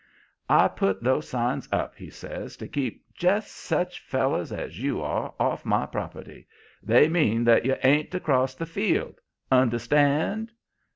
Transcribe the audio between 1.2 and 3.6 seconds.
signs up,' he says, 'to keep just